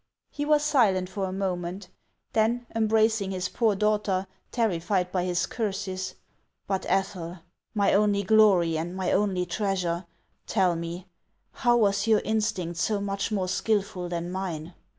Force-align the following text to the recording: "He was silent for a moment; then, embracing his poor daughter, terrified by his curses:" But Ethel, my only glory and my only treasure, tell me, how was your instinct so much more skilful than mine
"He 0.31 0.45
was 0.45 0.63
silent 0.63 1.09
for 1.09 1.25
a 1.25 1.31
moment; 1.31 1.89
then, 2.33 2.65
embracing 2.75 3.29
his 3.29 3.49
poor 3.49 3.75
daughter, 3.75 4.25
terrified 4.51 5.11
by 5.11 5.25
his 5.25 5.45
curses:" 5.45 6.15
But 6.67 6.87
Ethel, 6.89 7.41
my 7.75 7.93
only 7.93 8.23
glory 8.23 8.79
and 8.79 8.95
my 8.95 9.11
only 9.11 9.45
treasure, 9.45 10.07
tell 10.47 10.75
me, 10.75 11.05
how 11.51 11.77
was 11.77 12.07
your 12.07 12.21
instinct 12.21 12.79
so 12.79 12.99
much 12.99 13.31
more 13.31 13.47
skilful 13.47 14.09
than 14.09 14.31
mine 14.31 14.73